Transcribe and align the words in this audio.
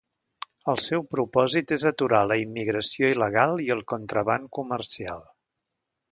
El 0.71 0.79
seu 0.83 1.03
propòsit 1.09 1.73
és 1.75 1.83
aturar 1.89 2.21
la 2.31 2.37
immigració 2.43 3.11
il·legal 3.15 3.53
i 3.67 3.67
el 3.75 3.83
contraban 3.93 4.47
comercial. 4.61 5.21